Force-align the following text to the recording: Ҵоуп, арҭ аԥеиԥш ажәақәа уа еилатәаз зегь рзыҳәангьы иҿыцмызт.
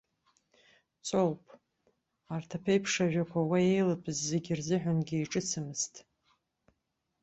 Ҵоуп, 1.07 1.41
арҭ 2.33 2.49
аԥеиԥш 2.57 2.93
ажәақәа 3.03 3.39
уа 3.49 3.59
еилатәаз 3.69 4.17
зегь 4.29 4.49
рзыҳәангьы 4.57 5.17
иҿыцмызт. 5.19 5.93